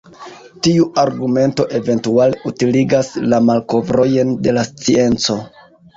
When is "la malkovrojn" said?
3.35-4.37